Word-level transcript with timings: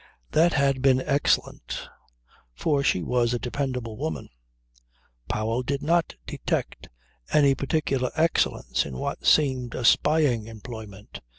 That 0.31 0.53
had 0.53 0.81
been 0.81 0.99
excellent. 0.99 1.87
For 2.55 2.81
she 2.83 3.03
was 3.03 3.35
a 3.35 3.39
dependable 3.39 3.97
woman. 3.97 4.29
Powell 5.29 5.61
did 5.61 5.83
not 5.83 6.15
detect 6.25 6.89
any 7.31 7.53
particular 7.53 8.09
excellence 8.15 8.83
in 8.83 8.97
what 8.97 9.27
seemed 9.27 9.75
a 9.75 9.85
spying 9.85 10.47
employment. 10.47 11.19